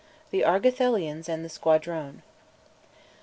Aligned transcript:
THE 0.31 0.43
ARGATHELIANS 0.43 1.29
AND 1.29 1.45
THE 1.45 1.49
SQUADRONE. 1.49 2.23